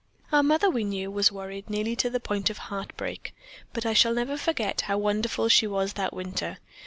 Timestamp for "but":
3.71-3.85